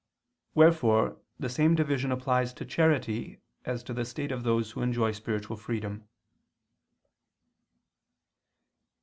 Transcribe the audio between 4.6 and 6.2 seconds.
who enjoy spiritual freedom.